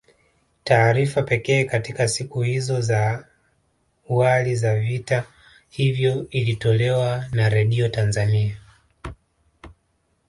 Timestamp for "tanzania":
7.89-8.57